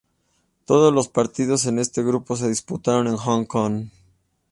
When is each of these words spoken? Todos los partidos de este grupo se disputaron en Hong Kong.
Todos 0.65 0.91
los 0.91 1.09
partidos 1.09 1.61
de 1.61 1.79
este 1.79 2.01
grupo 2.01 2.35
se 2.35 2.49
disputaron 2.49 3.05
en 3.07 3.17
Hong 3.17 3.45
Kong. 3.45 3.89